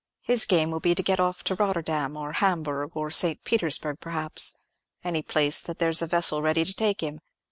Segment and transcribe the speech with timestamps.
[0.23, 3.43] "His game will be to get off to Rotterdam, or Hamburgh, or St.
[3.43, 4.55] Petersburg, perhaps;
[5.03, 7.19] any place that there's a vessel ready to take him.